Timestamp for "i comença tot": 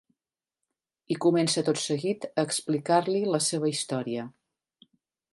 1.15-1.81